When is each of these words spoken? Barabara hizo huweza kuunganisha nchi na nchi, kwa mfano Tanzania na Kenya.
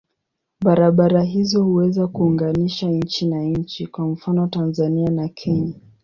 Barabara 0.63 1.23
hizo 1.25 1.63
huweza 1.63 2.07
kuunganisha 2.07 2.89
nchi 2.89 3.27
na 3.27 3.43
nchi, 3.43 3.87
kwa 3.87 4.05
mfano 4.07 4.47
Tanzania 4.47 5.09
na 5.09 5.27
Kenya. 5.27 5.73